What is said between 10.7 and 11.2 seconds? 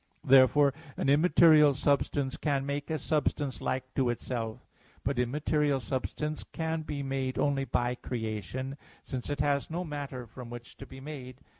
to be